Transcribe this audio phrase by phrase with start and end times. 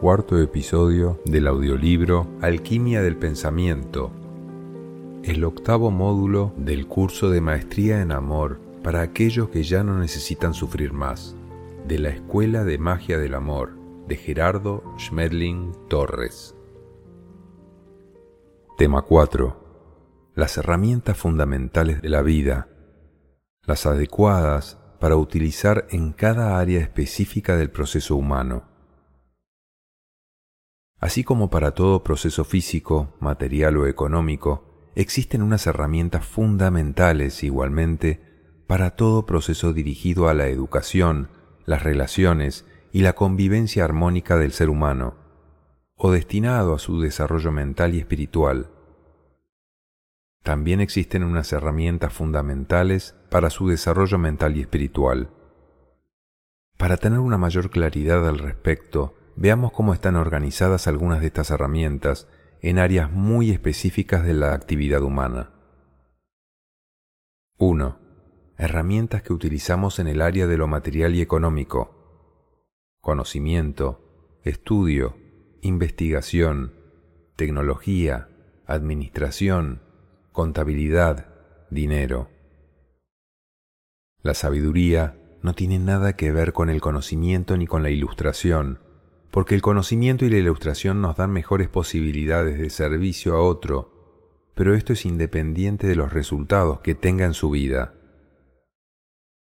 [0.00, 4.10] Cuarto episodio del audiolibro Alquimia del Pensamiento,
[5.22, 10.54] el octavo módulo del curso de Maestría en Amor para aquellos que ya no necesitan
[10.54, 11.36] sufrir más,
[11.86, 13.76] de la Escuela de Magia del Amor,
[14.08, 16.56] de Gerardo Schmedling Torres.
[18.76, 19.61] Tema 4.
[20.34, 22.68] Las herramientas fundamentales de la vida,
[23.66, 28.64] las adecuadas para utilizar en cada área específica del proceso humano.
[30.98, 38.96] Así como para todo proceso físico, material o económico, existen unas herramientas fundamentales igualmente para
[38.96, 41.28] todo proceso dirigido a la educación,
[41.66, 45.14] las relaciones y la convivencia armónica del ser humano,
[45.94, 48.70] o destinado a su desarrollo mental y espiritual.
[50.42, 55.30] También existen unas herramientas fundamentales para su desarrollo mental y espiritual.
[56.76, 62.26] Para tener una mayor claridad al respecto, veamos cómo están organizadas algunas de estas herramientas
[62.60, 65.50] en áreas muy específicas de la actividad humana.
[67.58, 67.98] 1.
[68.56, 71.94] Herramientas que utilizamos en el área de lo material y económico.
[73.00, 75.16] Conocimiento, estudio,
[75.60, 76.74] investigación,
[77.36, 78.28] tecnología,
[78.66, 79.82] administración,
[80.32, 81.26] contabilidad,
[81.70, 82.28] dinero.
[84.22, 88.78] La sabiduría no tiene nada que ver con el conocimiento ni con la ilustración,
[89.30, 94.74] porque el conocimiento y la ilustración nos dan mejores posibilidades de servicio a otro, pero
[94.74, 97.94] esto es independiente de los resultados que tenga en su vida.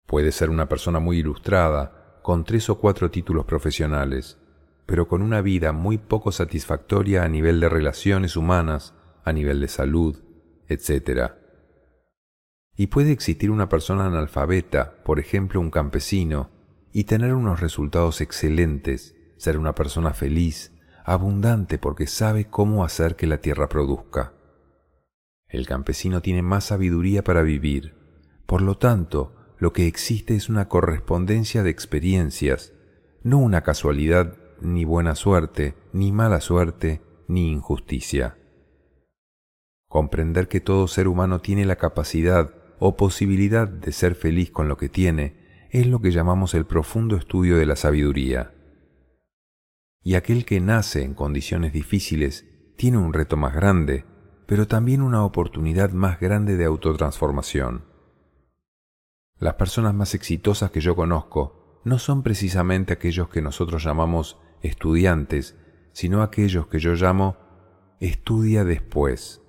[0.07, 4.39] Puede ser una persona muy ilustrada, con tres o cuatro títulos profesionales,
[4.85, 9.69] pero con una vida muy poco satisfactoria a nivel de relaciones humanas, a nivel de
[9.69, 10.26] salud,
[10.69, 11.33] etc.
[12.77, 16.51] Y puede existir una persona analfabeta, por ejemplo un campesino,
[16.93, 20.73] y tener unos resultados excelentes, ser una persona feliz,
[21.05, 24.33] abundante porque sabe cómo hacer que la tierra produzca.
[25.49, 27.95] El campesino tiene más sabiduría para vivir,
[28.47, 32.73] por lo tanto, lo que existe es una correspondencia de experiencias,
[33.23, 38.39] no una casualidad, ni buena suerte, ni mala suerte, ni injusticia.
[39.97, 44.77] Comprender que todo ser humano tiene la capacidad o posibilidad de ser feliz con lo
[44.77, 45.39] que tiene
[45.71, 48.53] es lo que llamamos el profundo estudio de la sabiduría.
[50.03, 52.45] Y aquel que nace en condiciones difíciles
[52.77, 54.05] tiene un reto más grande,
[54.45, 57.87] pero también una oportunidad más grande de autotransformación.
[59.39, 65.57] Las personas más exitosas que yo conozco no son precisamente aquellos que nosotros llamamos estudiantes,
[65.95, 67.39] sino aquellos que yo llamo
[67.99, 69.41] estudia después.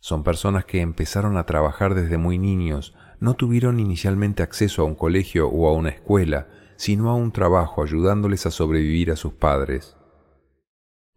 [0.00, 4.94] Son personas que empezaron a trabajar desde muy niños, no tuvieron inicialmente acceso a un
[4.94, 9.96] colegio o a una escuela, sino a un trabajo ayudándoles a sobrevivir a sus padres.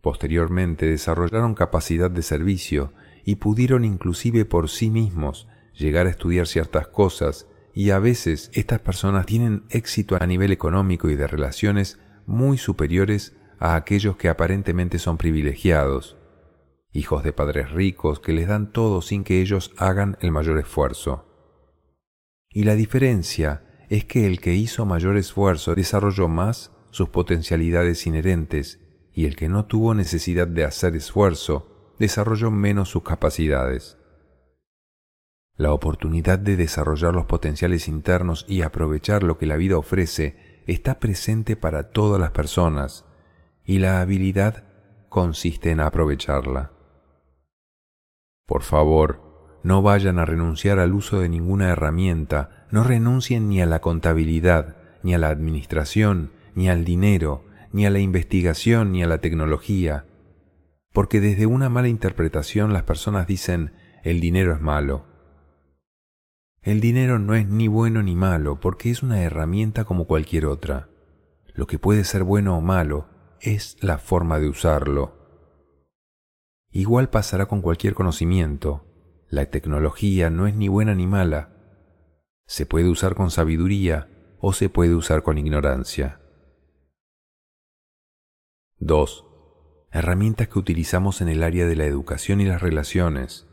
[0.02, 2.92] Posteriormente desarrollaron capacidad de servicio
[3.24, 8.82] y pudieron inclusive por sí mismos llegar a estudiar ciertas cosas y a veces estas
[8.82, 15.00] personas tienen éxito a nivel económico y de relaciones muy superiores a aquellos que aparentemente
[15.00, 16.18] son privilegiados,
[16.94, 21.26] hijos de padres ricos que les dan todo sin que ellos hagan el mayor esfuerzo.
[22.50, 28.80] Y la diferencia es que el que hizo mayor esfuerzo desarrolló más sus potencialidades inherentes
[29.12, 33.98] y el que no tuvo necesidad de hacer esfuerzo desarrolló menos sus capacidades.
[35.56, 41.00] La oportunidad de desarrollar los potenciales internos y aprovechar lo que la vida ofrece está
[41.00, 43.06] presente para todas las personas
[43.64, 44.64] y la habilidad
[45.10, 46.73] consiste en aprovecharla.
[48.46, 53.66] Por favor, no vayan a renunciar al uso de ninguna herramienta, no renuncien ni a
[53.66, 59.08] la contabilidad, ni a la administración, ni al dinero, ni a la investigación, ni a
[59.08, 60.06] la tecnología,
[60.92, 63.74] porque desde una mala interpretación las personas dicen
[64.04, 65.14] el dinero es malo
[66.64, 70.88] el dinero no es ni bueno ni malo porque es una herramienta como cualquier otra.
[71.54, 73.10] Lo que puede ser bueno o malo
[73.42, 75.23] es la forma de usarlo.
[76.76, 78.84] Igual pasará con cualquier conocimiento.
[79.30, 81.54] La tecnología no es ni buena ni mala.
[82.48, 84.10] Se puede usar con sabiduría
[84.40, 86.20] o se puede usar con ignorancia.
[88.80, 89.26] 2.
[89.92, 93.48] Herramientas que utilizamos en el área de la educación y las relaciones.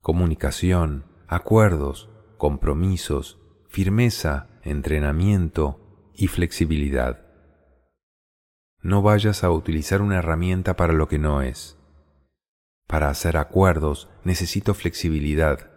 [0.00, 2.08] Comunicación, acuerdos,
[2.38, 3.38] compromisos,
[3.68, 7.20] firmeza, entrenamiento y flexibilidad.
[8.80, 11.79] No vayas a utilizar una herramienta para lo que no es.
[12.90, 15.70] Para hacer acuerdos necesito flexibilidad,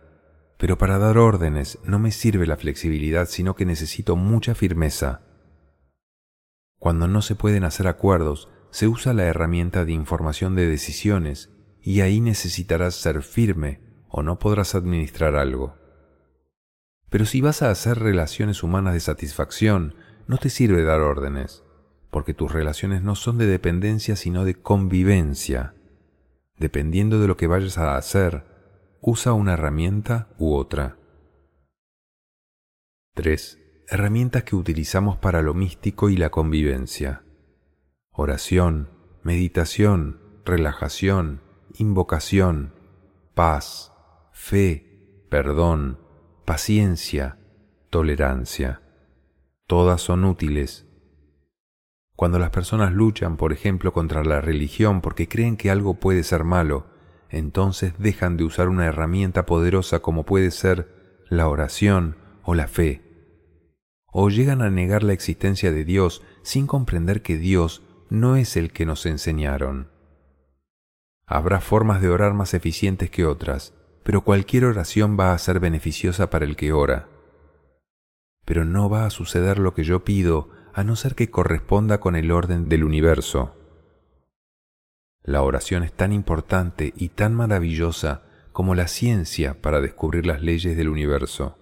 [0.57, 5.21] Pero para dar órdenes no me sirve la flexibilidad, sino que necesito mucha firmeza.
[6.80, 11.51] Cuando no se pueden hacer acuerdos, se usa la herramienta de información de decisiones
[11.81, 15.75] y ahí necesitarás ser firme o no podrás administrar algo.
[17.12, 19.95] Pero si vas a hacer relaciones humanas de satisfacción,
[20.27, 21.63] no te sirve dar órdenes,
[22.10, 25.75] porque tus relaciones no son de dependencia sino de convivencia.
[26.57, 28.45] Dependiendo de lo que vayas a hacer,
[29.01, 30.97] usa una herramienta u otra.
[33.15, 33.59] 3.
[33.88, 37.23] Herramientas que utilizamos para lo místico y la convivencia.
[38.11, 38.89] Oración,
[39.23, 41.41] meditación, relajación,
[41.75, 42.73] invocación,
[43.33, 43.91] paz,
[44.31, 46.00] fe, perdón,
[46.45, 47.39] paciencia,
[47.89, 48.81] tolerancia.
[49.67, 50.88] Todas son útiles.
[52.15, 56.44] Cuando las personas luchan, por ejemplo, contra la religión porque creen que algo puede ser
[56.44, 56.88] malo,
[57.30, 63.01] entonces dejan de usar una herramienta poderosa como puede ser la oración o la fe.
[64.12, 68.71] O llegan a negar la existencia de Dios sin comprender que Dios no es el
[68.71, 69.89] que nos enseñaron.
[71.25, 73.74] Habrá formas de orar más eficientes que otras,
[74.04, 77.07] pero cualquier oración va a ser beneficiosa para el que ora.
[78.45, 82.15] Pero no va a suceder lo que yo pido a no ser que corresponda con
[82.15, 83.55] el orden del universo.
[85.23, 90.75] La oración es tan importante y tan maravillosa como la ciencia para descubrir las leyes
[90.75, 91.57] del universo.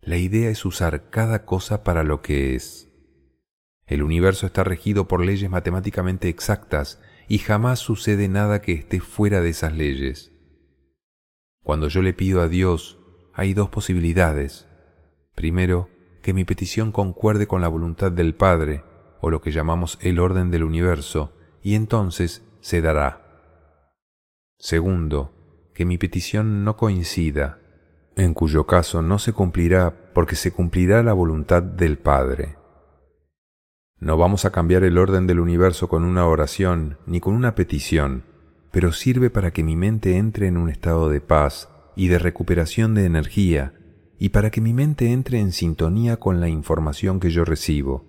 [0.00, 2.90] La idea es usar cada cosa para lo que es.
[3.86, 9.40] El universo está regido por leyes matemáticamente exactas y jamás sucede nada que esté fuera
[9.40, 10.32] de esas leyes.
[11.62, 12.98] Cuando yo le pido a Dios,
[13.32, 14.66] hay dos posibilidades.
[15.34, 15.88] Primero,
[16.24, 18.82] que mi petición concuerde con la voluntad del Padre,
[19.20, 23.20] o lo que llamamos el orden del universo, y entonces se dará.
[24.58, 27.58] Segundo, que mi petición no coincida,
[28.16, 32.56] en cuyo caso no se cumplirá porque se cumplirá la voluntad del Padre.
[33.98, 38.24] No vamos a cambiar el orden del universo con una oración ni con una petición,
[38.70, 42.94] pero sirve para que mi mente entre en un estado de paz y de recuperación
[42.94, 43.74] de energía,
[44.24, 48.06] y para que mi mente entre en sintonía con la información que yo recibo,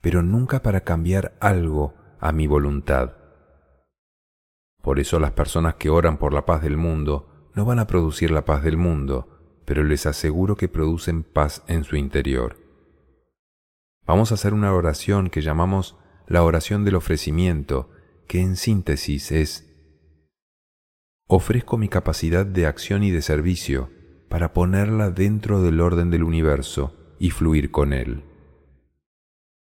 [0.00, 3.14] pero nunca para cambiar algo a mi voluntad.
[4.82, 8.30] Por eso las personas que oran por la paz del mundo no van a producir
[8.30, 12.58] la paz del mundo, pero les aseguro que producen paz en su interior.
[14.06, 15.96] Vamos a hacer una oración que llamamos
[16.28, 17.90] la oración del ofrecimiento,
[18.28, 19.68] que en síntesis es
[21.26, 23.90] ofrezco mi capacidad de acción y de servicio
[24.32, 28.24] para ponerla dentro del orden del universo y fluir con él.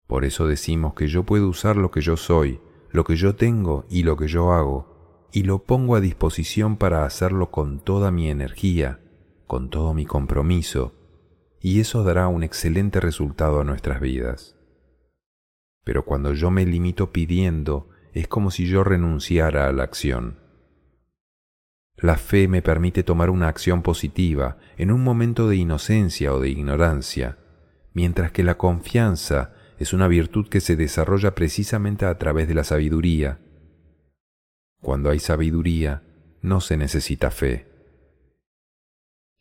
[0.06, 2.60] Por eso decimos que yo puedo usar lo que yo soy,
[2.92, 7.06] lo que yo tengo y lo que yo hago, y lo pongo a disposición para
[7.06, 9.00] hacerlo con toda mi energía,
[9.48, 10.94] con todo mi compromiso,
[11.62, 14.58] y eso dará un excelente resultado a nuestras vidas.
[15.86, 20.49] Pero cuando yo me limito pidiendo, es como si yo renunciara a la acción.
[22.02, 26.50] La fe me permite tomar una acción positiva en un momento de inocencia o de
[26.50, 27.38] ignorancia,
[27.94, 32.64] mientras que la confianza es una virtud que se desarrolla precisamente a través de la
[32.64, 33.40] sabiduría.
[34.82, 36.04] Cuando hay sabiduría,
[36.42, 37.68] no se necesita fe.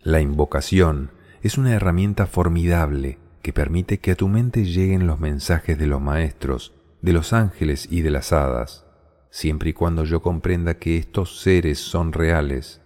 [0.01, 1.13] La invocación
[1.43, 6.01] es una herramienta formidable que permite que a tu mente lleguen los mensajes de los
[6.01, 8.88] maestros, de los ángeles y de las hadas
[9.31, 12.81] siempre y cuando yo comprenda que estos seres son reales.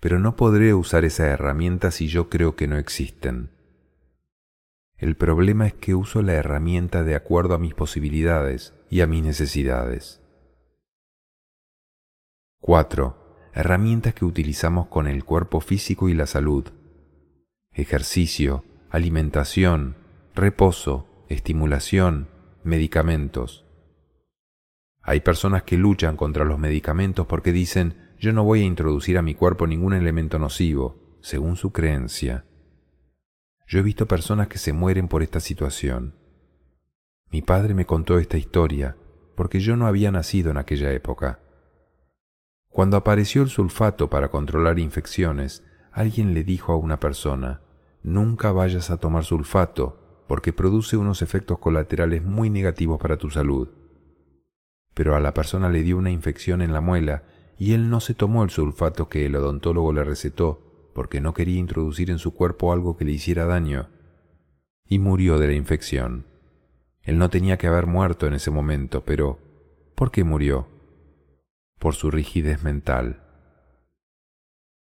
[0.00, 3.50] Pero no podré usar esa herramienta si yo creo que no existen.
[4.96, 9.24] El problema es que uso la herramienta de acuerdo a mis posibilidades y a mis
[9.24, 10.20] necesidades.
[12.60, 13.16] 4.
[13.54, 16.66] Herramientas que utilizamos con el cuerpo físico y la salud.
[17.72, 19.96] Ejercicio, alimentación,
[20.34, 22.28] reposo, estimulación,
[22.62, 23.64] medicamentos.
[25.10, 29.22] Hay personas que luchan contra los medicamentos porque dicen yo no voy a introducir a
[29.22, 32.44] mi cuerpo ningún elemento nocivo, según su creencia.
[33.66, 36.14] Yo he visto personas que se mueren por esta situación.
[37.28, 38.96] Mi padre me contó esta historia
[39.34, 41.40] porque yo no había nacido en aquella época.
[42.68, 47.62] Cuando apareció el sulfato para controlar infecciones, alguien le dijo a una persona,
[48.04, 53.70] nunca vayas a tomar sulfato porque produce unos efectos colaterales muy negativos para tu salud
[54.94, 57.22] pero a la persona le dio una infección en la muela
[57.58, 61.58] y él no se tomó el sulfato que el odontólogo le recetó porque no quería
[61.58, 63.88] introducir en su cuerpo algo que le hiciera daño
[64.88, 66.26] y murió de la infección.
[67.02, 69.38] Él no tenía que haber muerto en ese momento, pero
[69.94, 70.68] ¿por qué murió?
[71.78, 73.22] Por su rigidez mental.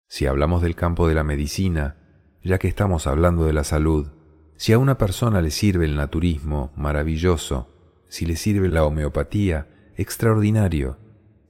[0.08, 1.96] Si hablamos del campo de la medicina,
[2.42, 4.12] ya que estamos hablando de la salud,
[4.56, 7.68] si a una persona le sirve el naturismo, maravilloso,
[8.08, 10.98] si le sirve la homeopatía, extraordinario,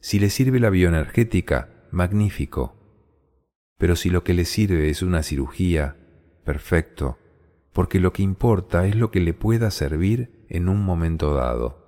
[0.01, 2.77] si le sirve la bioenergética, magnífico.
[3.79, 5.97] Pero si lo que le sirve es una cirugía,
[6.45, 7.19] perfecto,
[7.73, 11.83] porque lo que importa es lo que le pueda servir en un momento dado.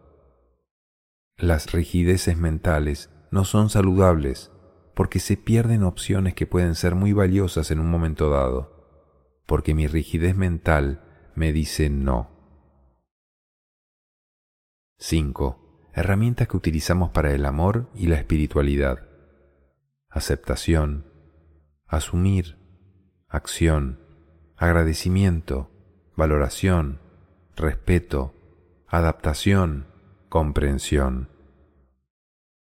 [1.36, 4.52] Las rigideces mentales no son saludables
[4.94, 9.88] porque se pierden opciones que pueden ser muy valiosas en un momento dado, porque mi
[9.88, 11.02] rigidez mental
[11.34, 12.30] me dice no.
[14.98, 15.63] 5.
[15.96, 19.06] Herramientas que utilizamos para el amor y la espiritualidad.
[20.10, 21.06] Aceptación,
[21.86, 22.58] asumir,
[23.28, 24.00] acción,
[24.56, 25.70] agradecimiento,
[26.16, 26.98] valoración,
[27.54, 28.34] respeto,
[28.88, 29.86] adaptación,
[30.28, 31.28] comprensión.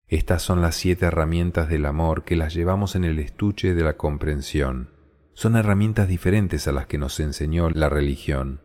[0.08, 3.98] Estas son las siete herramientas del amor que las llevamos en el estuche de la
[3.98, 4.90] comprensión.
[5.34, 8.62] Son herramientas diferentes a las que nos enseñó la religión.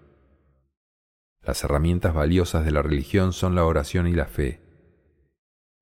[1.47, 4.61] Las herramientas valiosas de la religión son la oración y la fe.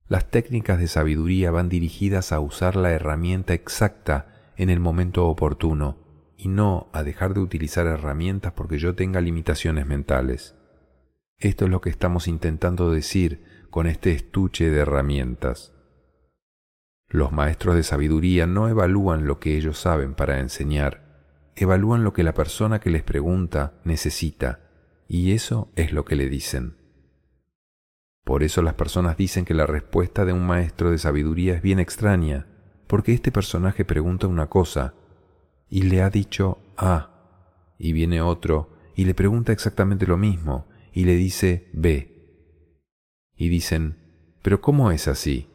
[0.06, 5.96] Las técnicas de sabiduría van dirigidas a usar la herramienta exacta en el momento oportuno
[6.36, 10.54] y no a dejar de utilizar herramientas porque yo tenga limitaciones mentales.
[11.38, 15.72] Esto es lo que estamos intentando decir con este estuche de herramientas.
[17.08, 22.22] Los maestros de sabiduría no evalúan lo que ellos saben para enseñar, evalúan lo que
[22.22, 24.63] la persona que les pregunta necesita,
[25.08, 26.76] y eso es lo que le dicen.
[28.24, 31.78] Por eso las personas dicen que la respuesta de un maestro de sabiduría es bien
[31.78, 32.46] extraña,
[32.86, 34.94] porque este personaje pregunta una cosa
[35.68, 41.04] y le ha dicho A, y viene otro y le pregunta exactamente lo mismo y
[41.04, 42.14] le dice B
[43.36, 43.96] y dicen,
[44.42, 45.48] pero ¿cómo es así?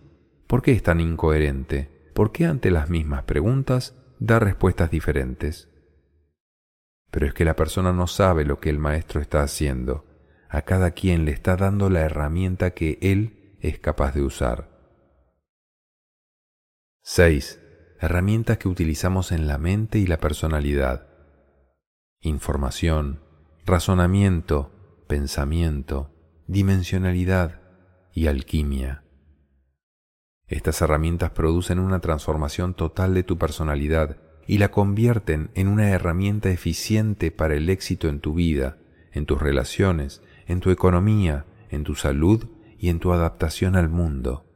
[0.47, 1.89] ¿Por qué es tan incoherente?
[2.13, 5.68] ¿Por qué ante las mismas preguntas da respuestas diferentes?
[7.11, 10.05] Pero es que la persona no sabe lo que el maestro está haciendo.
[10.49, 14.69] A cada quien le está dando la herramienta que él es capaz de usar.
[17.03, 17.59] 6.
[17.99, 21.07] Herramientas que utilizamos en la mente y la personalidad.
[22.21, 23.21] Información,
[23.65, 26.11] razonamiento, pensamiento,
[26.47, 27.59] dimensionalidad,
[28.13, 29.03] y alquimia.
[30.47, 34.17] Estas herramientas producen una transformación total de tu personalidad
[34.49, 38.79] y la convierten en una herramienta eficiente para el éxito en tu vida,
[39.11, 42.47] en tus relaciones, en tu economía, en tu salud
[42.79, 44.47] y en tu adaptación al mundo.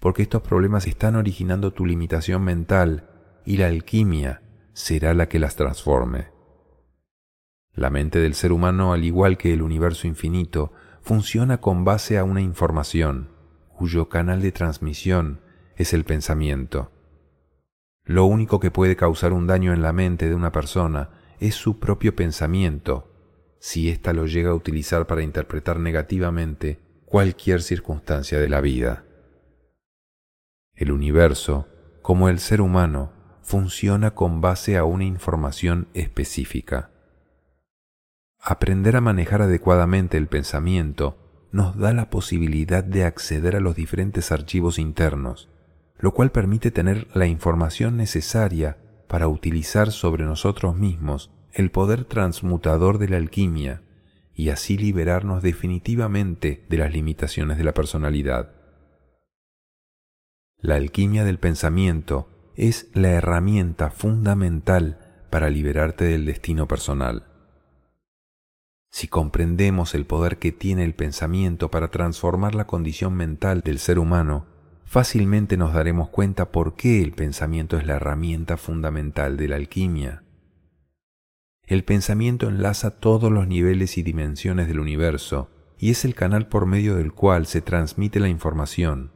[0.00, 3.08] Porque estos problemas están originando tu limitación mental
[3.46, 4.42] y la alquimia
[4.74, 6.26] será la que las transforme.
[7.72, 12.24] La mente del ser humano, al igual que el universo infinito, funciona con base a
[12.24, 13.30] una información,
[13.74, 15.40] cuyo canal de transmisión
[15.76, 16.92] es el pensamiento.
[18.10, 21.78] Lo único que puede causar un daño en la mente de una persona es su
[21.78, 23.08] propio pensamiento,
[23.60, 29.04] si ésta lo llega a utilizar para interpretar negativamente cualquier circunstancia de la vida.
[30.74, 31.68] El universo,
[32.02, 33.12] como el ser humano,
[33.42, 36.90] funciona con base a una información específica.
[38.40, 44.32] Aprender a manejar adecuadamente el pensamiento nos da la posibilidad de acceder a los diferentes
[44.32, 45.48] archivos internos,
[46.00, 52.98] lo cual permite tener la información necesaria para utilizar sobre nosotros mismos el poder transmutador
[52.98, 53.82] de la alquimia
[54.34, 58.52] y así liberarnos definitivamente de las limitaciones de la personalidad.
[60.58, 64.98] La alquimia del pensamiento es la herramienta fundamental
[65.30, 67.26] para liberarte del destino personal.
[68.90, 73.98] Si comprendemos el poder que tiene el pensamiento para transformar la condición mental del ser
[73.98, 74.46] humano,
[74.90, 80.24] fácilmente nos daremos cuenta por qué el pensamiento es la herramienta fundamental de la alquimia.
[81.62, 86.66] El pensamiento enlaza todos los niveles y dimensiones del universo y es el canal por
[86.66, 89.12] medio del cual se transmite la información.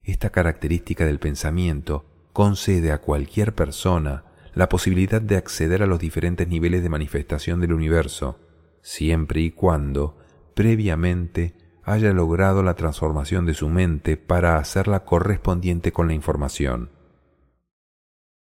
[0.00, 4.24] Esta característica del pensamiento concede a cualquier persona
[4.54, 8.40] la posibilidad de acceder a los diferentes niveles de manifestación del universo,
[8.80, 10.16] siempre y cuando
[10.54, 16.90] previamente haya logrado la transformación de su mente para hacerla correspondiente con la información.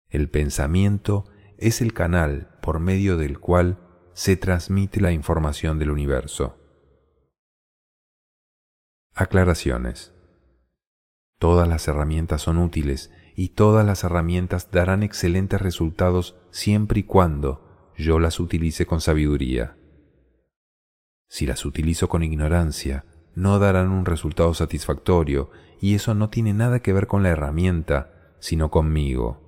[0.08, 1.24] El pensamiento
[1.58, 3.78] es el canal por medio del cual
[4.12, 6.56] se transmite la información del universo.
[9.12, 10.12] Aclaraciones.
[11.38, 17.92] Todas las herramientas son útiles y todas las herramientas darán excelentes resultados siempre y cuando
[17.96, 19.76] yo las utilice con sabiduría.
[21.28, 25.50] Si las utilizo con ignorancia, no darán un resultado satisfactorio
[25.80, 29.44] y eso no tiene nada que ver con la herramienta, sino conmigo.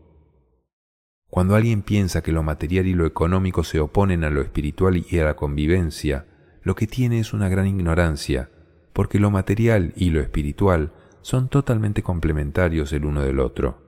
[1.28, 5.18] Cuando alguien piensa que lo material y lo económico se oponen a lo espiritual y
[5.18, 6.26] a la convivencia,
[6.62, 8.50] lo que tiene es una gran ignorancia,
[8.92, 13.82] porque lo material y lo espiritual son totalmente complementarios el uno del otro.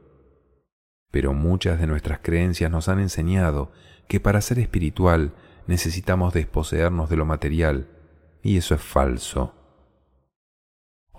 [1.10, 3.72] Pero muchas de nuestras creencias nos han enseñado
[4.08, 5.32] que para ser espiritual
[5.66, 7.88] necesitamos desposeernos de lo material,
[8.42, 9.54] y eso es falso.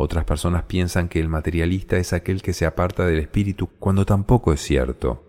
[0.01, 4.53] Otras personas piensan que el materialista es aquel que se aparta del espíritu cuando tampoco
[4.53, 5.25] es cierto.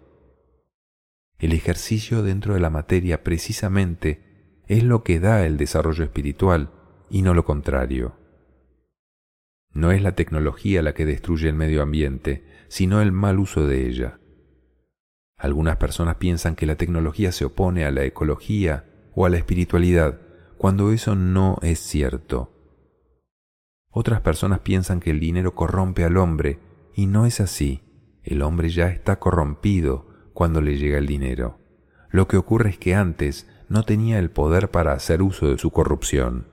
[1.40, 6.70] El ejercicio dentro de la materia precisamente es lo que da el desarrollo espiritual
[7.10, 8.14] y no lo contrario.
[9.72, 13.88] No es la tecnología la que destruye el medio ambiente, sino el mal uso de
[13.88, 14.20] ella.
[15.36, 18.84] Algunas personas piensan que la tecnología se opone a la ecología
[19.16, 20.20] o a la espiritualidad,
[20.58, 22.59] cuando eso no es cierto.
[23.90, 26.61] Otras personas piensan que el dinero corrompe al hombre
[26.94, 27.82] y no es así.
[28.23, 31.59] El hombre ya está corrompido cuando le llega el dinero.
[32.11, 35.70] Lo que ocurre es que antes no tenía el poder para hacer uso de su
[35.70, 36.49] corrupción.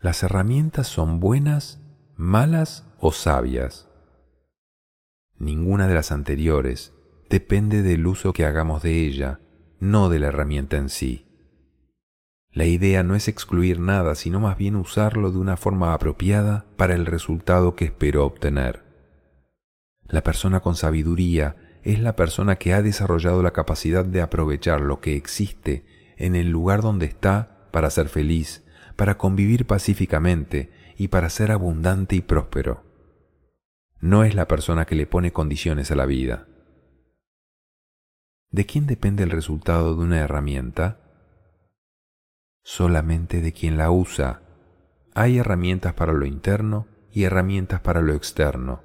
[0.00, 1.80] ¿Las herramientas son buenas,
[2.16, 3.88] malas o sabias?
[5.38, 6.92] Ninguna de las anteriores
[7.30, 9.40] depende del uso que hagamos de ella,
[9.80, 11.26] no de la herramienta en sí.
[12.52, 16.94] La idea no es excluir nada, sino más bien usarlo de una forma apropiada para
[16.94, 18.82] el resultado que espero obtener.
[20.04, 25.00] La persona con sabiduría es la persona que ha desarrollado la capacidad de aprovechar lo
[25.00, 25.86] que existe
[26.18, 28.64] en el lugar donde está para ser feliz,
[28.96, 32.84] para convivir pacíficamente y para ser abundante y próspero.
[34.00, 36.46] No es la persona que le pone condiciones a la vida.
[38.50, 41.01] ¿De quién depende el resultado de una herramienta?
[42.62, 44.42] Solamente de quien la usa.
[45.14, 48.82] Hay herramientas para lo interno y herramientas para lo externo.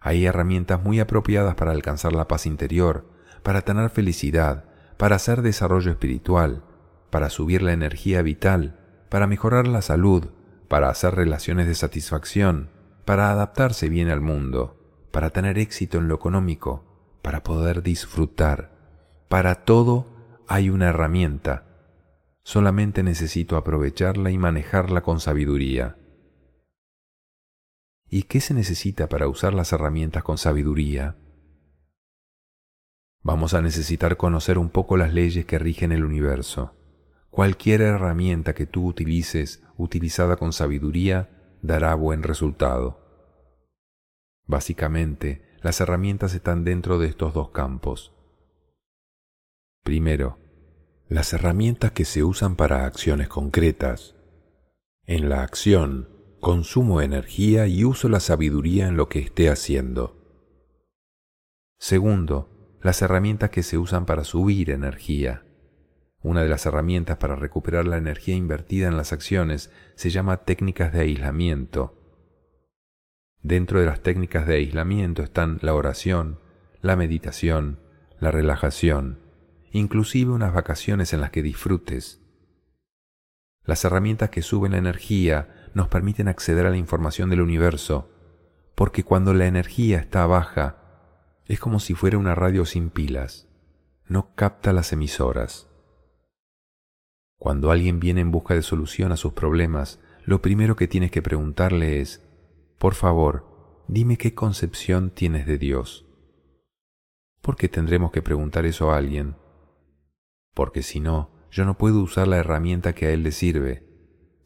[0.00, 3.06] Hay herramientas muy apropiadas para alcanzar la paz interior,
[3.42, 4.64] para tener felicidad,
[4.96, 6.62] para hacer desarrollo espiritual,
[7.10, 10.28] para subir la energía vital, para mejorar la salud,
[10.68, 12.70] para hacer relaciones de satisfacción,
[13.04, 16.84] para adaptarse bien al mundo, para tener éxito en lo económico,
[17.22, 18.70] para poder disfrutar.
[19.28, 20.06] Para todo
[20.48, 21.65] hay una herramienta
[22.46, 25.98] solamente necesito aprovecharla y manejarla con sabiduría.
[28.08, 31.16] ¿Y qué se necesita para usar las herramientas con sabiduría?
[33.20, 36.76] Vamos a necesitar conocer un poco las leyes que rigen el universo.
[37.30, 43.02] Cualquier herramienta que tú utilices utilizada con sabiduría dará buen resultado.
[44.44, 48.14] Básicamente, las herramientas están dentro de estos dos campos.
[49.82, 50.45] Primero,
[51.08, 54.16] las herramientas que se usan para acciones concretas.
[55.04, 56.08] En la acción,
[56.40, 60.16] consumo energía y uso la sabiduría en lo que esté haciendo.
[61.78, 65.44] Segundo, las herramientas que se usan para subir energía.
[66.22, 70.92] Una de las herramientas para recuperar la energía invertida en las acciones se llama técnicas
[70.92, 71.94] de aislamiento.
[73.42, 76.40] Dentro de las técnicas de aislamiento están la oración,
[76.80, 77.78] la meditación,
[78.18, 79.25] la relajación,
[79.76, 82.20] inclusive unas vacaciones en las que disfrutes.
[83.64, 88.10] Las herramientas que suben la energía nos permiten acceder a la información del universo,
[88.74, 90.76] porque cuando la energía está baja,
[91.46, 93.48] es como si fuera una radio sin pilas,
[94.06, 95.68] no capta las emisoras.
[97.38, 101.22] Cuando alguien viene en busca de solución a sus problemas, lo primero que tienes que
[101.22, 102.22] preguntarle es,
[102.78, 106.06] por favor, dime qué concepción tienes de Dios.
[107.42, 109.36] ¿Por qué tendremos que preguntar eso a alguien?
[110.56, 113.84] Porque si no, yo no puedo usar la herramienta que a él le sirve.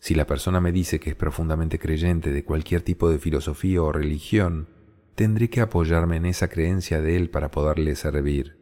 [0.00, 3.92] Si la persona me dice que es profundamente creyente de cualquier tipo de filosofía o
[3.92, 4.68] religión,
[5.14, 8.58] tendré que apoyarme en esa creencia de él para poderle servir.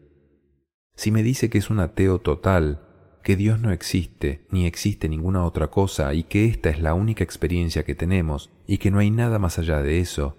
[0.95, 2.83] Si me dice que es un ateo total,
[3.23, 7.25] que Dios no existe, ni existe ninguna otra cosa, y que esta es la única
[7.25, 10.37] experiencia que tenemos, y que no hay nada más allá de eso,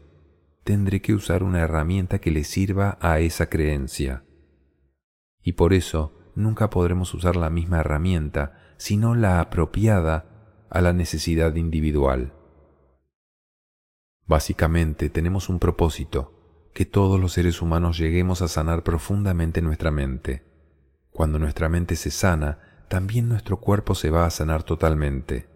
[0.64, 4.26] tendré que usar una herramienta que le sirva a esa creencia.
[5.42, 10.26] Y por eso nunca podremos usar la misma herramienta, sino la apropiada
[10.70, 12.34] a la necesidad individual.
[14.26, 20.46] Básicamente tenemos un propósito, que todos los seres humanos lleguemos a sanar profundamente nuestra mente.
[21.10, 25.50] Cuando nuestra mente se sana, también nuestro cuerpo se va a sanar totalmente.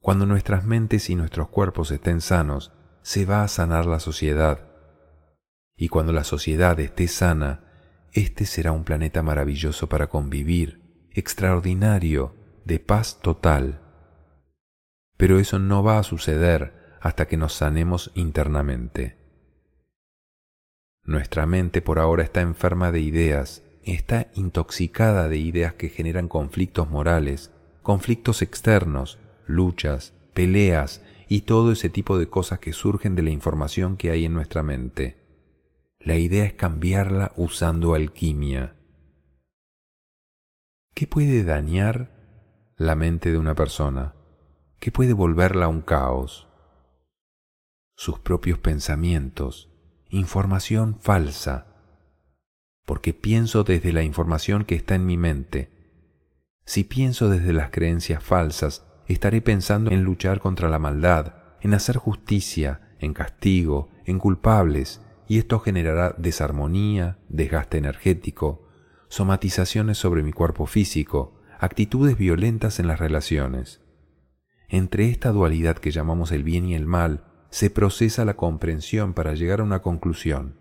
[0.00, 4.68] Cuando nuestras mentes y nuestros cuerpos estén sanos, se va a sanar la sociedad.
[5.76, 7.71] Y cuando la sociedad esté sana,
[8.12, 13.80] este será un planeta maravilloso para convivir, extraordinario, de paz total.
[15.16, 19.16] Pero eso no va a suceder hasta que nos sanemos internamente.
[21.04, 26.88] Nuestra mente por ahora está enferma de ideas, está intoxicada de ideas que generan conflictos
[26.88, 27.50] morales,
[27.82, 33.96] conflictos externos, luchas, peleas y todo ese tipo de cosas que surgen de la información
[33.96, 35.21] que hay en nuestra mente.
[36.04, 38.74] La idea es cambiarla usando alquimia.
[40.94, 42.10] ¿Qué puede dañar
[42.76, 44.16] la mente de una persona?
[44.80, 46.48] ¿Qué puede volverla a un caos?
[47.94, 49.70] Sus propios pensamientos,
[50.08, 51.68] información falsa,
[52.84, 55.70] porque pienso desde la información que está en mi mente.
[56.64, 61.96] Si pienso desde las creencias falsas, estaré pensando en luchar contra la maldad, en hacer
[61.96, 65.00] justicia, en castigo, en culpables,
[65.32, 68.68] y esto generará desarmonía, desgaste energético,
[69.08, 73.80] somatizaciones sobre mi cuerpo físico, actitudes violentas en las relaciones.
[74.68, 79.32] Entre esta dualidad que llamamos el bien y el mal, se procesa la comprensión para
[79.32, 80.58] llegar a una conclusión,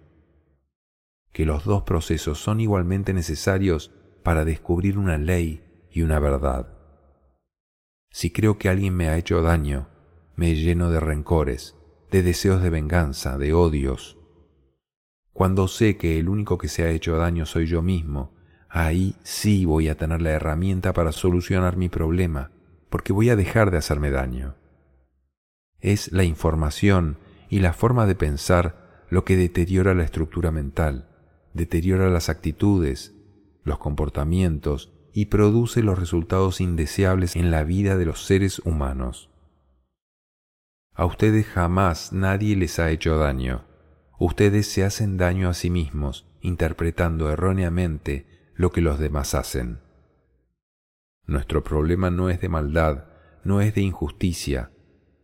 [1.33, 3.91] que los dos procesos son igualmente necesarios
[4.23, 6.77] para descubrir una ley y una verdad.
[8.09, 9.89] Si creo que alguien me ha hecho daño,
[10.37, 11.75] me lleno de rencores,
[12.09, 14.20] de deseos de venganza, de odios.
[15.41, 18.31] Cuando sé que el único que se ha hecho daño soy yo mismo,
[18.69, 22.51] ahí sí voy a tener la herramienta para solucionar mi problema,
[22.91, 24.53] porque voy a dejar de hacerme daño.
[25.79, 27.17] Es la información
[27.49, 31.09] y la forma de pensar lo que deteriora la estructura mental,
[31.55, 33.15] deteriora las actitudes,
[33.63, 39.31] los comportamientos y produce los resultados indeseables en la vida de los seres humanos.
[40.93, 43.70] A ustedes jamás nadie les ha hecho daño.
[44.23, 49.79] Ustedes se hacen daño a sí mismos interpretando erróneamente lo que los demás hacen.
[51.25, 53.05] Nuestro problema no es de maldad,
[53.43, 54.69] no es de injusticia,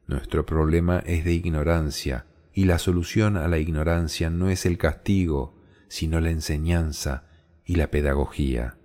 [0.07, 5.61] nuestro problema es de ignorancia, y la solución a la ignorancia no es el castigo,
[5.89, 7.27] sino la enseñanza
[7.65, 8.79] y la pedagogía.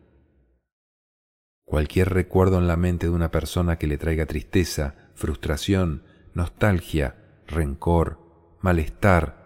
[1.64, 6.03] Cualquier recuerdo en la mente de una persona que le traiga tristeza, frustración,
[6.35, 8.18] nostalgia, rencor,
[8.61, 9.41] malestar,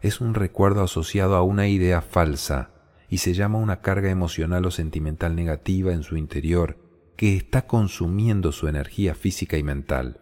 [0.00, 2.70] es un recuerdo asociado a una idea falsa
[3.08, 6.76] y se llama una carga emocional o sentimental negativa en su interior
[7.16, 10.20] que está consumiendo su energía física y mental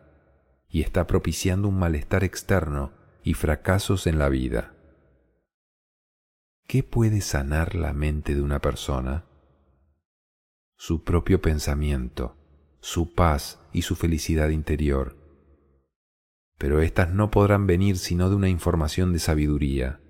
[0.68, 4.74] y está propiciando un malestar externo y fracasos en la vida.
[6.66, 9.24] ¿Qué puede sanar la mente de una persona?
[10.76, 12.36] Su propio pensamiento,
[12.80, 15.16] su paz y su felicidad interior.
[16.58, 20.00] Pero éstas no podrán venir sino de una información de sabiduría.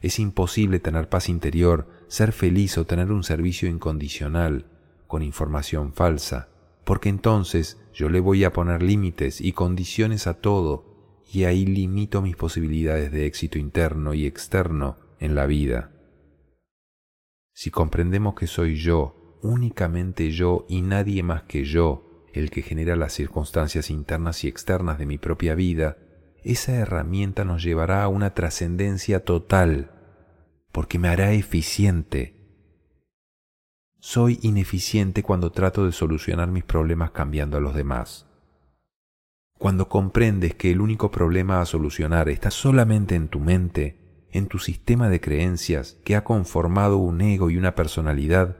[0.00, 4.66] Es imposible tener paz interior, ser feliz o tener un servicio incondicional
[5.06, 6.48] con información falsa,
[6.84, 12.22] porque entonces yo le voy a poner límites y condiciones a todo, y ahí limito
[12.22, 15.92] mis posibilidades de éxito interno y externo en la vida.
[17.52, 22.07] Si comprendemos que soy yo, únicamente yo y nadie más que yo,
[22.38, 25.98] el que genera las circunstancias internas y externas de mi propia vida,
[26.44, 29.90] esa herramienta nos llevará a una trascendencia total,
[30.72, 32.38] porque me hará eficiente,
[34.00, 38.26] soy ineficiente cuando trato de solucionar mis problemas cambiando a los demás.
[39.58, 44.60] Cuando comprendes que el único problema a solucionar está solamente en tu mente, en tu
[44.60, 48.56] sistema de creencias que ha conformado un ego y una personalidad,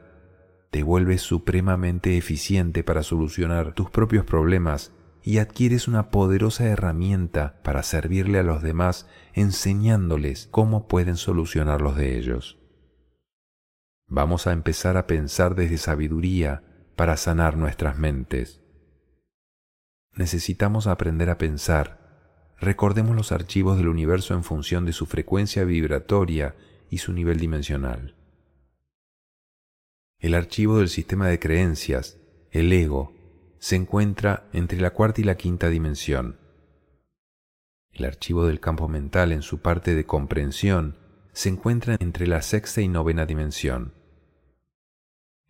[0.71, 7.83] te vuelves supremamente eficiente para solucionar tus propios problemas y adquieres una poderosa herramienta para
[7.83, 12.59] servirle a los demás enseñándoles cómo pueden solucionar los de ellos.
[14.07, 16.63] Vamos a empezar a pensar desde sabiduría
[16.97, 18.63] para sanar nuestras mentes.
[20.15, 22.55] Necesitamos aprender a pensar.
[22.59, 26.57] Recordemos los archivos del universo en función de su frecuencia vibratoria
[26.91, 28.18] y su nivel dimensional.
[30.19, 32.19] El archivo del sistema de creencias,
[32.51, 33.13] el ego,
[33.59, 36.39] se encuentra entre la cuarta y la quinta dimensión.
[37.93, 40.97] El archivo del campo mental en su parte de comprensión
[41.33, 43.99] se encuentra entre la sexta y novena dimensión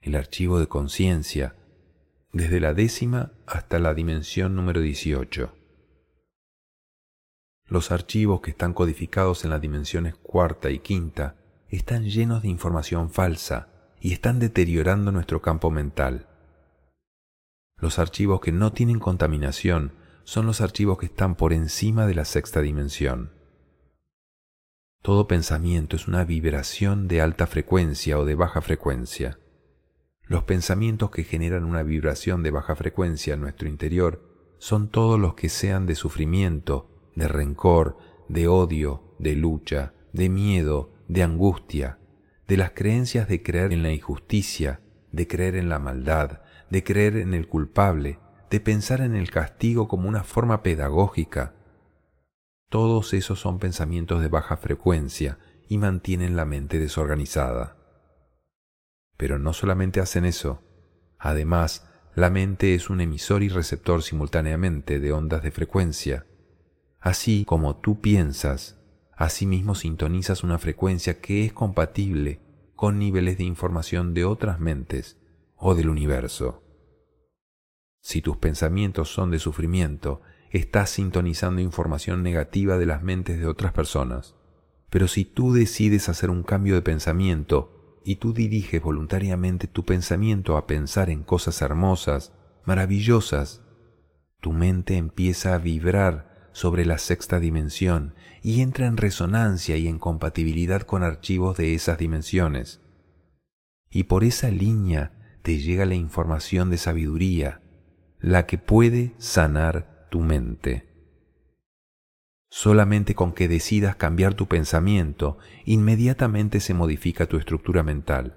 [0.00, 1.56] el archivo de conciencia,
[2.32, 5.52] desde la décima hasta la dimensión número 18.
[7.66, 11.36] Los archivos que están codificados en las dimensiones cuarta y quinta
[11.68, 13.68] están llenos de información falsa
[14.00, 16.26] y están deteriorando nuestro campo mental.
[17.76, 19.92] Los archivos que no tienen contaminación
[20.24, 23.32] son los archivos que están por encima de la sexta dimensión.
[25.00, 29.38] Todo pensamiento es una vibración de alta frecuencia o de baja frecuencia.
[30.24, 35.34] Los pensamientos que generan una vibración de baja frecuencia en nuestro interior son todos los
[35.34, 37.96] que sean de sufrimiento, de rencor,
[38.28, 41.97] de odio, de lucha, de miedo, de angustia,
[42.48, 44.80] de las creencias de creer en la injusticia,
[45.12, 48.18] de creer en la maldad, de creer en el culpable,
[48.50, 51.54] de pensar en el castigo como una forma pedagógica.
[52.70, 57.76] Todos esos son pensamientos de baja frecuencia y mantienen la mente desorganizada.
[59.18, 60.62] Pero no solamente hacen eso,
[61.18, 66.26] además, la mente es un emisor y receptor simultáneamente de ondas de frecuencia.
[66.98, 68.77] Así como tú piensas,
[69.18, 72.40] asimismo sintonizas una frecuencia que es compatible
[72.76, 75.18] con niveles de información de otras mentes
[75.56, 76.62] o del universo.
[78.00, 83.72] Si tus pensamientos son de sufrimiento, estás sintonizando información negativa de las mentes de otras
[83.72, 84.36] personas.
[84.88, 90.56] Pero si tú decides hacer un cambio de pensamiento y tú diriges voluntariamente tu pensamiento
[90.56, 92.32] a pensar en cosas hermosas,
[92.64, 93.62] maravillosas,
[94.40, 96.27] tu mente empieza a vibrar
[96.58, 101.98] sobre la sexta dimensión y entra en resonancia y en compatibilidad con archivos de esas
[101.98, 102.80] dimensiones.
[103.90, 107.62] Y por esa línea te llega la información de sabiduría,
[108.18, 110.88] la que puede sanar tu mente.
[112.50, 118.36] Solamente con que decidas cambiar tu pensamiento, inmediatamente se modifica tu estructura mental.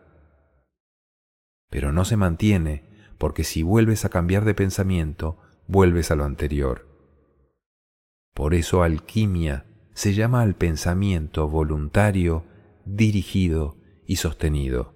[1.71, 2.83] Pero no se mantiene,
[3.17, 6.90] porque si vuelves a cambiar de pensamiento, vuelves a lo anterior.
[8.33, 12.45] Por eso alquimia se llama al pensamiento voluntario,
[12.85, 14.95] dirigido y sostenido.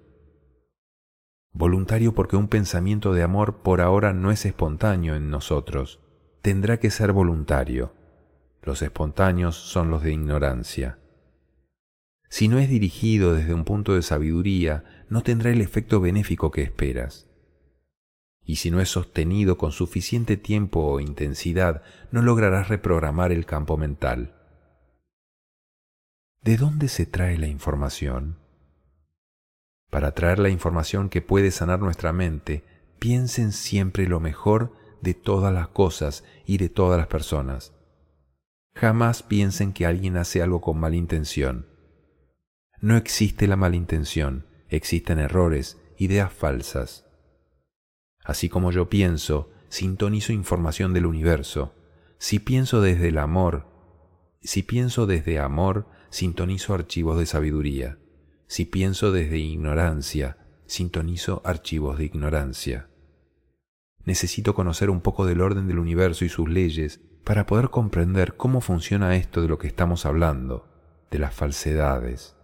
[1.52, 6.00] Voluntario porque un pensamiento de amor por ahora no es espontáneo en nosotros,
[6.42, 7.94] tendrá que ser voluntario.
[8.62, 10.98] Los espontáneos son los de ignorancia.
[12.28, 16.62] Si no es dirigido desde un punto de sabiduría, no tendrá el efecto benéfico que
[16.62, 17.28] esperas.
[18.46, 23.76] Y si no es sostenido con suficiente tiempo o intensidad, no lograrás reprogramar el campo
[23.76, 24.34] mental.
[26.42, 28.38] ¿De dónde se trae la información?
[29.90, 32.64] Para traer la información que puede sanar nuestra mente,
[33.00, 37.72] piensen siempre lo mejor de todas las cosas y de todas las personas.
[38.76, 41.66] Jamás piensen que alguien hace algo con mala intención.
[42.80, 47.05] No existe la mala intención, existen errores, ideas falsas.
[48.26, 51.74] Así como yo pienso, sintonizo información del universo.
[52.18, 53.68] Si pienso desde el amor,
[54.42, 57.98] si pienso desde amor, sintonizo archivos de sabiduría.
[58.48, 62.88] Si pienso desde ignorancia, sintonizo archivos de ignorancia.
[64.04, 68.60] Necesito conocer un poco del orden del universo y sus leyes para poder comprender cómo
[68.60, 70.68] funciona esto de lo que estamos hablando,
[71.12, 72.36] de las falsedades.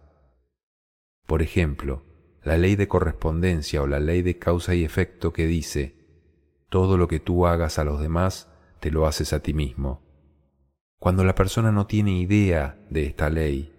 [1.27, 2.05] Por ejemplo,
[2.44, 5.94] la ley de correspondencia o la ley de causa y efecto que dice,
[6.68, 8.48] todo lo que tú hagas a los demás,
[8.81, 10.02] te lo haces a ti mismo.
[10.98, 13.72] Cuando la persona no tiene idea de esta ley,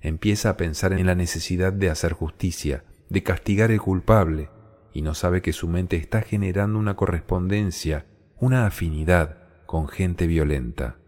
[0.00, 4.50] empieza a pensar en la necesidad de hacer justicia, de castigar al culpable,
[4.92, 8.06] y no sabe que su mente está generando una correspondencia,
[8.38, 10.98] una afinidad con gente violenta.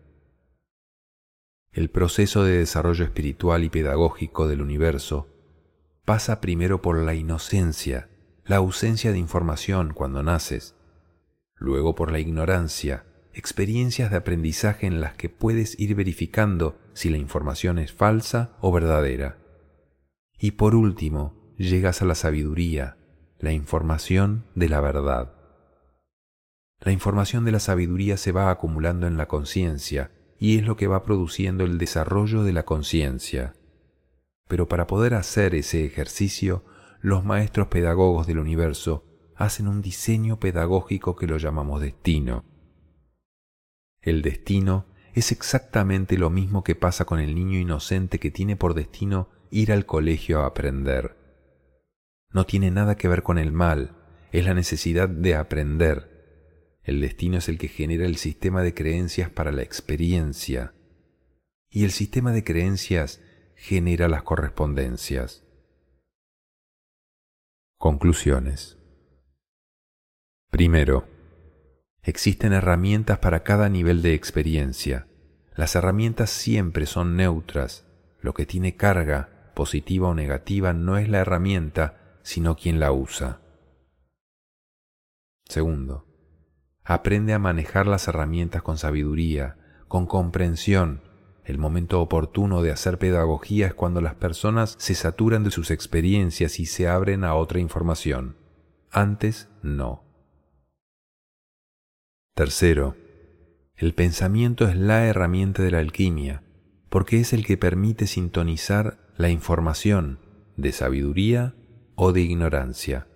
[1.72, 5.28] El proceso de desarrollo espiritual y pedagógico del universo
[6.08, 8.08] pasa primero por la inocencia,
[8.46, 10.74] la ausencia de información cuando naces,
[11.54, 17.18] luego por la ignorancia, experiencias de aprendizaje en las que puedes ir verificando si la
[17.18, 19.36] información es falsa o verdadera.
[20.38, 22.96] Y por último, llegas a la sabiduría,
[23.38, 25.34] la información de la verdad.
[26.80, 30.86] La información de la sabiduría se va acumulando en la conciencia y es lo que
[30.86, 33.57] va produciendo el desarrollo de la conciencia.
[34.48, 36.64] Pero para poder hacer ese ejercicio,
[37.00, 39.04] los maestros pedagogos del universo
[39.37, 42.44] hacen un diseño pedagógico que lo llamamos destino.
[44.00, 48.74] El destino es exactamente lo mismo que pasa con el niño inocente que tiene por
[48.74, 51.18] destino ir al colegio a aprender
[52.30, 53.96] no tiene nada que ver con el mal,
[54.32, 56.78] es la necesidad de aprender.
[56.82, 60.74] El destino es el que genera el sistema de creencias para la experiencia.
[61.70, 63.20] Y el sistema de creencias
[63.58, 65.44] genera las correspondencias.
[67.76, 68.78] Conclusiones.
[70.50, 71.08] Primero,
[72.02, 75.08] existen herramientas para cada nivel de experiencia.
[75.56, 77.84] Las herramientas siempre son neutras.
[78.20, 83.40] Lo que tiene carga, positiva o negativa, no es la herramienta, sino quien la usa.
[85.46, 86.06] Segundo,
[86.84, 91.02] aprende a manejar las herramientas con sabiduría, con comprensión.
[91.48, 96.61] El momento oportuno de hacer pedagogía es cuando las personas se saturan de sus experiencias
[96.61, 98.37] y se abren a otra información.
[98.90, 100.04] Antes, no.
[102.34, 102.96] Tercero,
[103.76, 106.42] el pensamiento es la herramienta de la alquimia,
[106.90, 110.18] porque es el que permite sintonizar la información
[110.58, 111.54] de sabiduría
[111.94, 113.08] o de ignorancia.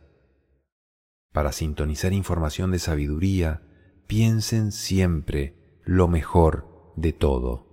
[1.35, 3.61] Para sintonizar información de sabiduría,
[4.07, 7.72] piensen siempre lo mejor de todo.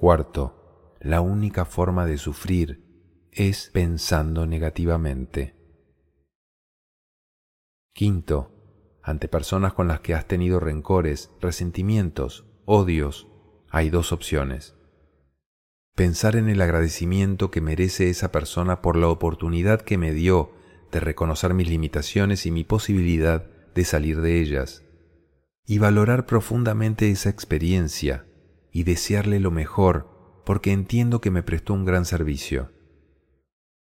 [0.00, 5.54] Cuarto, la única forma de sufrir es pensando negativamente.
[7.92, 8.50] Quinto,
[9.02, 13.28] ante personas con las que has tenido rencores, resentimientos, odios,
[13.68, 14.74] hay dos opciones.
[15.94, 20.52] Pensar en el agradecimiento que merece esa persona por la oportunidad que me dio
[20.92, 24.82] de reconocer mis limitaciones y mi posibilidad de salir de ellas,
[25.66, 28.24] y valorar profundamente esa experiencia
[28.72, 32.72] y desearle lo mejor porque entiendo que me prestó un gran servicio.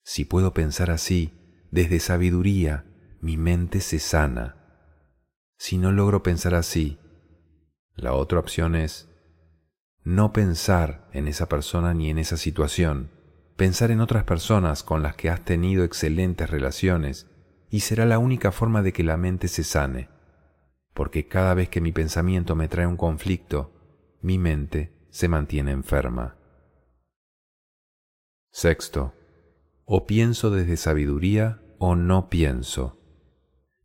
[0.04, 1.34] Si puedo pensar así,
[1.72, 2.86] desde sabiduría,
[3.22, 4.56] mi mente se sana.
[5.58, 6.98] Si no logro pensar así,
[7.96, 9.10] la otra opción es
[10.04, 13.12] no pensar en esa persona ni en esa situación,
[13.58, 17.28] pensar en otras personas con las que has tenido excelentes relaciones
[17.70, 20.10] y será la única forma de que la mente se sane,
[20.94, 23.79] porque cada vez que mi pensamiento me trae un conflicto,
[24.22, 26.38] mi mente se mantiene enferma.
[28.52, 29.14] Sexto,
[29.86, 33.00] o pienso desde sabiduría o no pienso.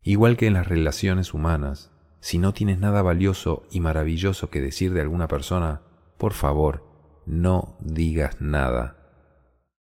[0.01, 4.93] Igual que en las relaciones humanas, si no tienes nada valioso y maravilloso que decir
[4.93, 5.81] de alguna persona,
[6.17, 6.83] por favor,
[7.25, 8.97] no digas nada.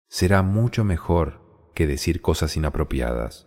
[0.09, 1.41] Será mucho mejor
[1.75, 3.47] que decir cosas inapropiadas.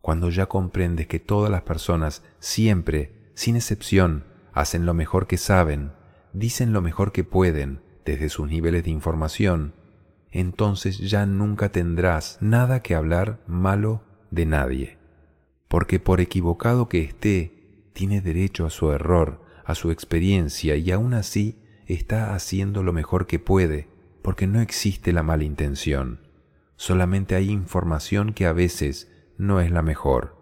[0.00, 5.92] Cuando ya comprendes que todas las personas siempre, sin excepción, hacen lo mejor que saben,
[6.32, 9.74] dicen lo mejor que pueden desde sus niveles de información,
[10.30, 14.98] entonces ya nunca tendrás nada que hablar malo de nadie.
[15.68, 21.14] Porque por equivocado que esté, tiene derecho a su error, a su experiencia y aún
[21.14, 23.88] así está haciendo lo mejor que puede,
[24.22, 26.20] porque no existe la mala intención.
[26.76, 30.36] Solamente hay información que a veces no es la mejor.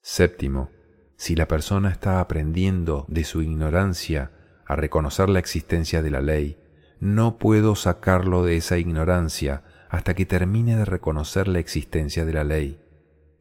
[0.00, 0.70] Séptimo,
[1.18, 4.30] si la persona está aprendiendo de su ignorancia
[4.64, 6.56] a reconocer la existencia de la ley,
[7.00, 12.44] no puedo sacarlo de esa ignorancia hasta que termine de reconocer la existencia de la
[12.44, 12.80] ley,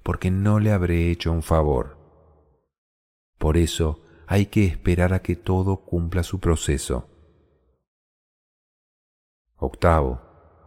[0.01, 1.99] porque no le habré hecho un favor.
[3.37, 7.07] Por eso hay que esperar a que todo cumpla su proceso.
[9.55, 10.21] Octavo,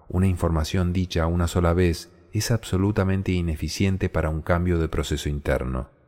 [0.08, 5.99] una información dicha una sola vez es absolutamente ineficiente para un cambio de proceso interno.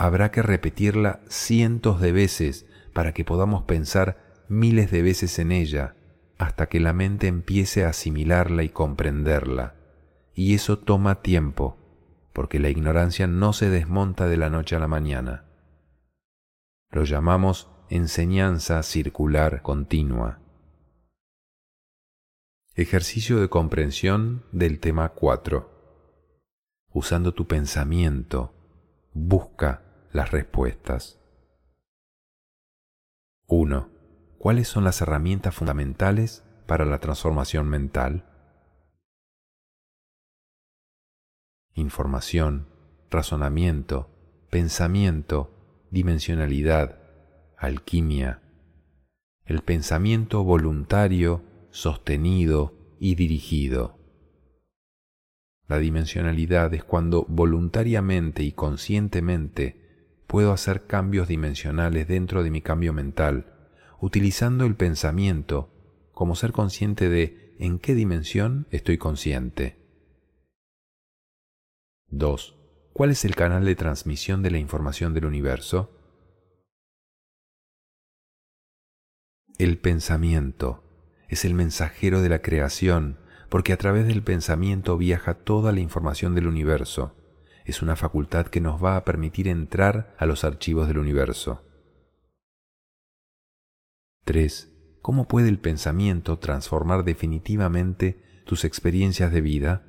[0.00, 5.96] Habrá que repetirla cientos de veces para que podamos pensar miles de veces en ella
[6.38, 9.74] hasta que la mente empiece a asimilarla y comprenderla.
[10.34, 11.76] Y eso toma tiempo,
[12.32, 15.46] porque la ignorancia no se desmonta de la noche a la mañana.
[16.92, 20.38] Lo llamamos enseñanza circular continua.
[22.76, 25.68] Ejercicio de comprensión del tema 4.
[26.92, 28.54] Usando tu pensamiento,
[29.12, 31.18] busca las respuestas.
[33.46, 33.98] 1
[34.38, 38.24] ¿Cuáles son las herramientas fundamentales para la transformación mental?
[41.74, 42.68] Información,
[43.10, 44.10] razonamiento,
[44.48, 47.00] pensamiento, dimensionalidad,
[47.56, 48.42] alquimia.
[49.44, 53.98] El pensamiento voluntario, sostenido y dirigido.
[55.66, 59.87] La dimensionalidad es cuando voluntariamente y conscientemente
[60.28, 63.54] puedo hacer cambios dimensionales dentro de mi cambio mental
[63.98, 65.70] utilizando el pensamiento
[66.12, 69.76] como ser consciente de en qué dimensión estoy consciente.
[72.10, 72.56] 2.
[72.92, 75.90] ¿Cuál es el canal de transmisión de la información del universo?
[79.58, 80.84] El pensamiento
[81.28, 86.34] es el mensajero de la creación porque a través del pensamiento viaja toda la información
[86.34, 87.17] del universo.
[87.68, 91.66] Es una facultad que nos va a permitir entrar a los archivos del universo.
[94.24, 94.72] 3.
[95.02, 99.84] ¿Cómo puede el pensamiento transformar definitivamente tus experiencias de vida?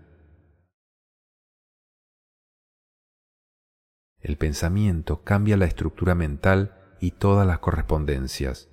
[4.19, 8.67] El pensamiento cambia la estructura mental y todas las correspondencias.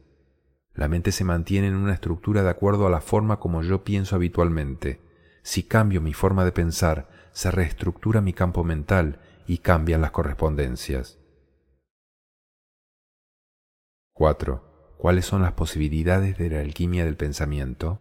[0.75, 4.17] La mente se mantiene en una estructura de acuerdo a la forma como yo pienso
[4.17, 5.01] habitualmente.
[5.45, 11.19] Si cambio mi forma de pensar, se reestructura mi campo mental y cambian las correspondencias.
[14.15, 18.01] 4 cuáles son las posibilidades de la alquimia del pensamiento?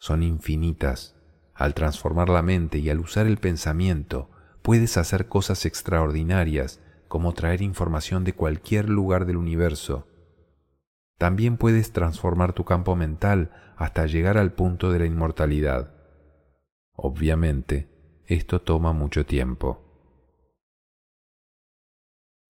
[0.00, 1.14] Son infinitas.
[1.54, 4.28] Al transformar la mente y al usar el pensamiento,
[4.62, 10.08] puedes hacer cosas extraordinarias como traer información de cualquier lugar del universo.
[11.18, 15.94] También puedes transformar tu campo mental hasta llegar al punto de la inmortalidad.
[16.94, 17.88] Obviamente,
[18.26, 19.84] esto toma mucho tiempo.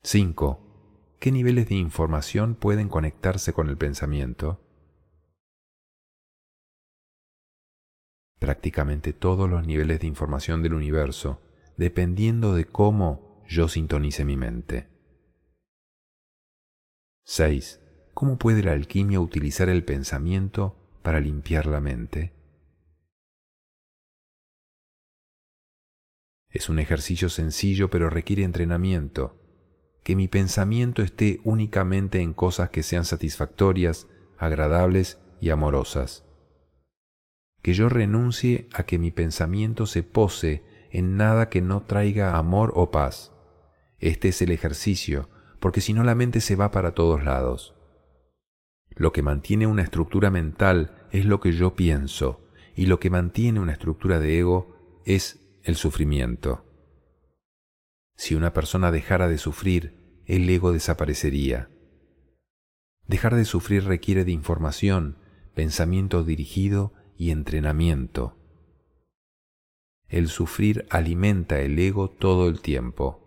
[0.02, 1.16] 5.
[1.18, 4.60] ¿Qué niveles de información pueden conectarse con el pensamiento?
[8.38, 11.40] Prácticamente todos los niveles de información del universo,
[11.76, 14.88] dependiendo de cómo yo sintonice mi mente.
[17.24, 17.87] 6.
[18.18, 22.32] ¿Cómo puede la alquimia utilizar el pensamiento para limpiar la mente?
[26.50, 29.40] Es un ejercicio sencillo pero requiere entrenamiento.
[30.02, 36.24] Que mi pensamiento esté únicamente en cosas que sean satisfactorias, agradables y amorosas.
[37.62, 42.72] Que yo renuncie a que mi pensamiento se pose en nada que no traiga amor
[42.74, 43.32] o paz.
[44.00, 47.77] Este es el ejercicio, porque si no la mente se va para todos lados.
[48.98, 52.40] Lo que mantiene una estructura mental es lo que yo pienso,
[52.74, 56.64] y lo que mantiene una estructura de ego es el sufrimiento.
[58.16, 61.70] Si una persona dejara de sufrir, el ego desaparecería.
[63.06, 65.18] Dejar de sufrir requiere de información,
[65.54, 68.36] pensamiento dirigido y entrenamiento.
[70.08, 73.24] El sufrir alimenta el ego todo el tiempo.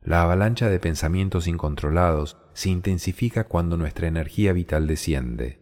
[0.00, 5.60] La avalancha de pensamientos incontrolados se intensifica cuando nuestra energía vital desciende.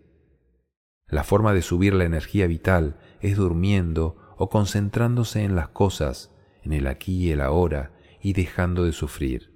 [1.07, 6.73] La forma de subir la energía vital es durmiendo o concentrándose en las cosas, en
[6.73, 9.51] el aquí y el ahora, y dejando de sufrir.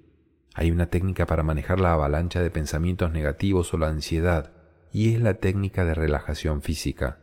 [0.53, 4.53] Hay una técnica para manejar la avalancha de pensamientos negativos o la ansiedad,
[4.91, 7.19] y es la técnica de relajación física.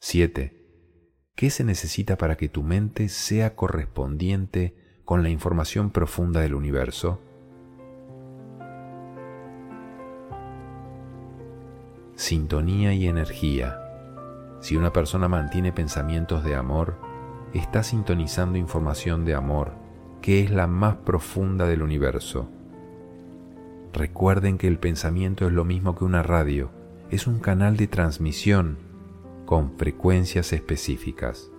[0.00, 0.60] 7.
[1.34, 7.20] ¿Qué se necesita para que tu mente sea correspondiente con la información profunda del universo?
[12.20, 13.80] Sintonía y energía
[14.60, 16.96] si una persona mantiene pensamientos de amor,
[17.54, 19.72] está sintonizando información de amor,
[20.20, 22.46] que es la más profunda del universo.
[23.94, 26.70] Recuerden que el pensamiento es lo mismo que una radio,
[27.10, 28.76] es un canal de transmisión
[29.46, 31.50] con frecuencias específicas.